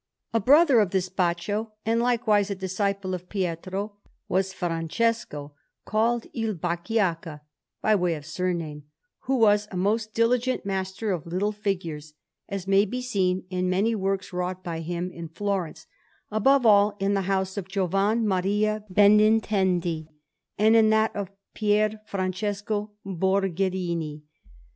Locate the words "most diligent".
9.77-10.65